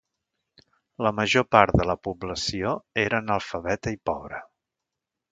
La 1.07 1.11
major 1.17 1.43
part 1.55 1.75
de 1.81 1.85
la 1.89 1.95
població 2.07 2.71
era 3.01 3.19
analfabeta 3.25 3.93
i 3.97 4.03
pobra. 4.11 4.41